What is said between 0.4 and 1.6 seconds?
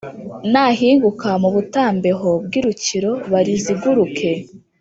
nahinguka mu